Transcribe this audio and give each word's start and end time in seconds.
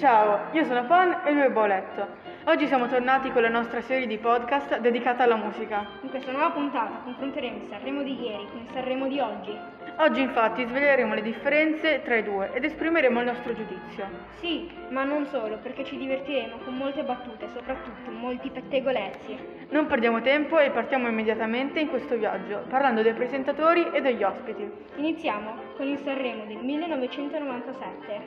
Ciao, 0.00 0.46
io 0.52 0.64
sono 0.64 0.86
Pon 0.86 1.14
e 1.26 1.30
lui 1.30 1.42
è 1.42 1.50
Bauletto. 1.50 2.29
Oggi 2.44 2.66
siamo 2.66 2.88
tornati 2.88 3.30
con 3.32 3.42
la 3.42 3.50
nostra 3.50 3.82
serie 3.82 4.06
di 4.06 4.16
podcast 4.16 4.78
dedicata 4.78 5.24
alla 5.24 5.36
musica. 5.36 5.86
In 6.00 6.08
questa 6.08 6.32
nuova 6.32 6.48
puntata 6.48 7.02
confronteremo 7.04 7.56
il 7.58 7.68
Sanremo 7.68 8.02
di 8.02 8.18
ieri 8.18 8.48
con 8.50 8.60
il 8.60 8.68
Sanremo 8.72 9.08
di 9.08 9.20
oggi. 9.20 9.54
Oggi 9.96 10.22
infatti 10.22 10.64
sveleremo 10.64 11.12
le 11.12 11.20
differenze 11.20 12.00
tra 12.02 12.16
i 12.16 12.22
due 12.22 12.50
ed 12.54 12.64
esprimeremo 12.64 13.20
il 13.20 13.26
nostro 13.26 13.52
giudizio. 13.54 14.08
Sì, 14.38 14.70
ma 14.88 15.04
non 15.04 15.26
solo, 15.26 15.58
perché 15.58 15.84
ci 15.84 15.98
divertiremo 15.98 16.56
con 16.64 16.78
molte 16.78 17.02
battute 17.02 17.44
e 17.44 17.48
soprattutto 17.48 18.10
molti 18.10 18.48
pettegolezzi. 18.48 19.36
Non 19.68 19.86
perdiamo 19.86 20.22
tempo 20.22 20.58
e 20.58 20.70
partiamo 20.70 21.08
immediatamente 21.08 21.80
in 21.80 21.88
questo 21.88 22.16
viaggio, 22.16 22.64
parlando 22.70 23.02
dei 23.02 23.12
presentatori 23.12 23.90
e 23.92 24.00
degli 24.00 24.22
ospiti. 24.22 24.66
Iniziamo 24.96 25.56
con 25.76 25.86
il 25.86 25.98
Sanremo 25.98 26.46
del 26.46 26.56
1997. 26.56 28.20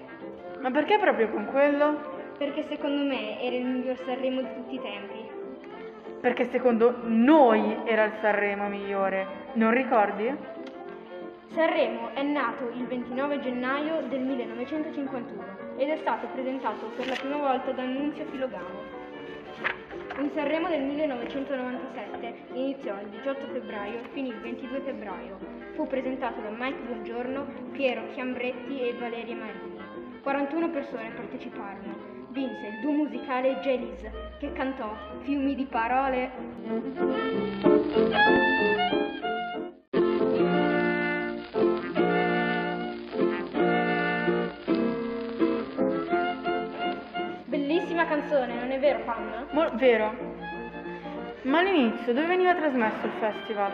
Ma 0.59 0.69
perché 0.69 0.99
proprio 0.99 1.29
con 1.29 1.45
quello? 1.47 2.21
Perché 2.37 2.65
secondo 2.67 3.03
me 3.03 3.39
era 3.41 3.55
il 3.55 3.65
miglior 3.65 3.97
Sanremo 4.05 4.41
di 4.41 4.53
tutti 4.55 4.75
i 4.75 4.81
tempi. 4.81 5.31
Perché 6.19 6.49
secondo 6.49 7.01
noi 7.03 7.77
era 7.85 8.05
il 8.05 8.13
Sanremo 8.21 8.67
migliore, 8.69 9.27
non 9.53 9.71
ricordi? 9.71 10.35
Sanremo 11.53 12.09
è 12.13 12.23
nato 12.23 12.71
il 12.73 12.87
29 12.87 13.39
gennaio 13.41 14.01
del 14.07 14.21
1951 14.21 15.75
ed 15.77 15.89
è 15.89 15.97
stato 15.97 16.27
presentato 16.33 16.87
per 16.95 17.07
la 17.07 17.15
prima 17.15 17.37
volta 17.37 17.71
da 17.71 17.83
Annunzio 17.83 18.25
Filogamo. 18.25 19.01
Il 20.19 20.31
Sanremo 20.33 20.69
del 20.69 20.81
1997 20.81 22.33
iniziò 22.53 22.99
il 22.99 23.07
18 23.09 23.47
febbraio 23.51 23.99
e 23.99 24.07
finì 24.13 24.29
il 24.29 24.39
22 24.39 24.79
febbraio. 24.79 25.37
Fu 25.73 25.85
presentato 25.87 26.41
da 26.41 26.49
Mike 26.49 26.81
Buongiorno, 26.87 27.45
Piero 27.71 28.03
Chiambretti 28.13 28.79
e 28.79 28.93
Valeria 28.97 29.35
Marini. 29.35 29.81
41 30.23 30.69
persone 30.69 31.09
parteciparono. 31.09 32.22
Vinse 32.33 32.65
il 32.65 32.79
duo 32.81 32.91
musicale 32.93 33.59
Jalis, 33.61 34.01
che 34.39 34.51
cantò 34.53 34.91
Fiumi 35.21 35.53
di 35.53 35.65
parole. 35.65 36.31
Bellissima 47.45 48.07
canzone, 48.07 48.55
non 48.55 48.71
è 48.71 48.79
vero, 48.79 49.03
Pam? 49.05 49.47
Mo- 49.51 49.69
vero. 49.75 50.11
Ma 51.43 51.59
all'inizio 51.59 52.13
dove 52.13 52.25
veniva 52.25 52.55
trasmesso 52.55 53.05
il 53.05 53.11
festival? 53.19 53.71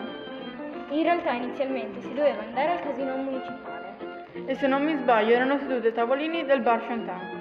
In 0.90 1.02
realtà 1.02 1.32
inizialmente 1.32 2.02
si 2.02 2.12
doveva 2.12 2.42
andare 2.42 2.72
al 2.72 2.82
casino 2.82 3.16
municipale. 3.16 4.26
E 4.44 4.54
se 4.54 4.66
non 4.66 4.84
mi 4.84 4.94
sbaglio 4.98 5.32
erano 5.32 5.56
seduti 5.56 5.86
ai 5.86 5.94
tavolini 5.94 6.44
del 6.44 6.60
bar 6.60 6.86
Chantan. 6.86 7.39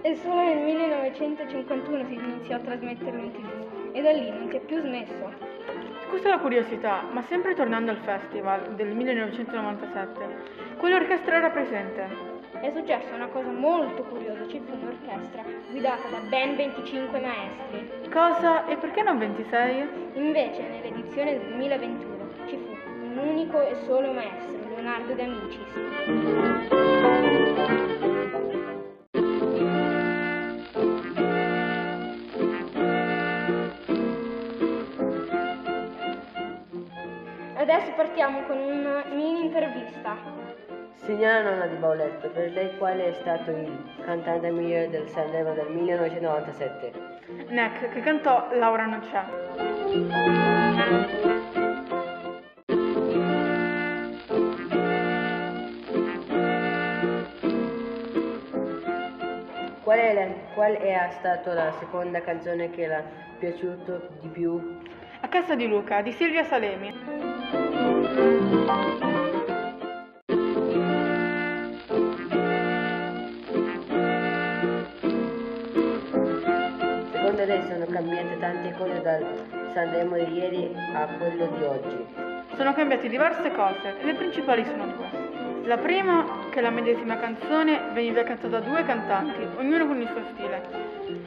E 0.00 0.14
solo 0.14 0.42
nel 0.42 0.58
1951 0.58 2.04
si 2.06 2.14
iniziò 2.14 2.54
a 2.54 2.60
trasmetterlo 2.60 3.20
in 3.20 3.32
tv 3.32 3.90
e 3.92 4.00
da 4.00 4.12
lì 4.12 4.30
non 4.30 4.48
si 4.48 4.56
è 4.56 4.60
più 4.60 4.80
smesso. 4.80 5.32
Scusa 6.06 6.28
la 6.28 6.38
curiosità, 6.38 7.02
ma 7.10 7.20
sempre 7.22 7.54
tornando 7.54 7.90
al 7.90 7.96
festival 7.98 8.74
del 8.76 8.94
1997, 8.94 10.76
quell'orchestra 10.78 11.36
era 11.36 11.50
presente. 11.50 12.36
È 12.60 12.70
successa 12.70 13.12
una 13.14 13.26
cosa 13.26 13.50
molto 13.50 14.04
curiosa, 14.04 14.46
ci 14.46 14.60
fu 14.60 14.72
un'orchestra 14.72 15.42
guidata 15.70 16.08
da 16.08 16.20
ben 16.28 16.54
25 16.56 17.20
maestri. 17.20 17.90
Cosa 18.10 18.66
e 18.66 18.76
perché 18.76 19.02
non 19.02 19.18
26? 19.18 19.88
Invece 20.14 20.62
nell'edizione 20.62 21.38
del 21.38 21.48
2021 21.48 22.28
ci 22.46 22.56
fu 22.56 22.70
un 23.02 23.18
unico 23.18 23.60
e 23.60 23.74
solo 23.84 24.12
maestro, 24.12 24.56
Leonardo 24.68 25.14
De 25.14 25.26
Adesso 37.70 37.92
partiamo 37.96 38.44
con 38.46 38.56
una 38.56 39.04
mini 39.12 39.44
intervista. 39.44 40.16
Signora 40.94 41.42
nonna 41.42 41.66
di 41.66 41.76
Bauletto, 41.76 42.30
per 42.30 42.50
lei 42.52 42.74
quale 42.78 43.08
è 43.08 43.12
stato 43.20 43.50
il 43.50 43.92
cantante 44.06 44.50
migliore 44.50 44.88
del 44.88 45.06
Sanremo 45.06 45.52
del 45.52 45.68
1997? 45.72 46.92
Neck, 47.50 47.90
che 47.90 48.00
cantò 48.00 48.48
Laura 48.52 48.86
non 48.86 49.00
c'è. 49.00 49.22
Qual 59.82 59.98
è, 59.98 60.12
la- 60.14 60.34
qual 60.54 60.72
è 60.74 61.08
stata 61.18 61.54
la 61.54 61.72
seconda 61.78 62.20
canzone 62.20 62.70
che 62.70 62.86
le 62.86 62.96
è 62.96 63.04
piaciuta 63.38 64.00
di 64.20 64.28
più? 64.28 64.77
A 65.20 65.26
casa 65.28 65.56
di 65.56 65.66
Luca, 65.66 66.00
di 66.00 66.12
Silvia 66.12 66.44
Salemi. 66.44 66.94
Secondo 77.10 77.44
lei 77.44 77.62
sono 77.68 77.86
cambiate 77.86 78.38
tante 78.38 78.74
cose 78.78 79.00
dal 79.02 79.26
Sanremo 79.74 80.16
di 80.16 80.32
ieri 80.32 80.74
a 80.94 81.06
quello 81.06 81.46
di 81.46 81.62
oggi? 81.64 82.06
Sono 82.54 82.72
cambiate 82.72 83.08
diverse 83.08 83.50
cose 83.50 83.98
e 84.00 84.04
le 84.04 84.14
principali 84.14 84.64
sono 84.64 84.86
due. 84.86 85.66
La 85.66 85.78
prima, 85.78 86.46
che 86.50 86.60
la 86.60 86.70
medesima 86.70 87.18
canzone 87.18 87.90
veniva 87.92 88.22
cantata 88.22 88.60
da 88.60 88.60
due 88.60 88.84
cantanti, 88.84 89.46
ognuno 89.56 89.86
con 89.86 90.00
il 90.00 90.08
suo 90.08 90.22
stile. 90.32 90.62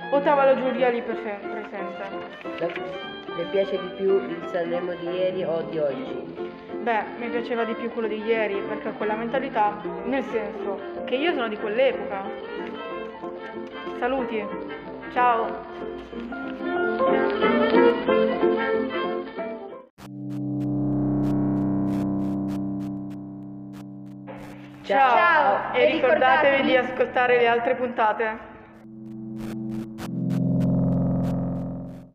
Votava 0.09 0.45
la 0.45 0.55
giuria 0.55 0.89
lì 0.89 1.01
prese- 1.01 1.39
presente. 1.41 3.20
Le 3.35 3.45
piace 3.45 3.79
di 3.79 3.87
più 3.95 4.17
il 4.23 4.47
Sanremo 4.51 4.93
di 4.93 5.07
ieri 5.07 5.43
o 5.43 5.61
di 5.63 5.77
oggi? 5.77 6.51
Beh, 6.81 7.03
mi 7.17 7.29
piaceva 7.29 7.63
di 7.63 7.73
più 7.75 7.89
quello 7.91 8.07
di 8.07 8.21
ieri 8.23 8.61
perché 8.67 8.89
ho 8.89 8.93
quella 8.93 9.15
mentalità, 9.15 9.81
nel 10.05 10.23
senso 10.25 11.03
che 11.05 11.15
io 11.15 11.31
sono 11.33 11.47
di 11.47 11.57
quell'epoca. 11.57 12.23
Saluti, 13.99 14.45
ciao! 15.13 15.69
Ciao, 24.83 25.15
Ciao, 25.15 25.73
e 25.73 25.83
e 25.83 25.85
ricordatevi 25.85 25.91
ricordatevi- 25.91 26.63
di 26.63 26.75
ascoltare 26.75 27.37
le 27.37 27.47
altre 27.47 27.75
puntate. 27.75 28.50